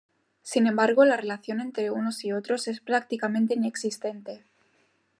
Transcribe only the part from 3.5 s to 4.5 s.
inexistente.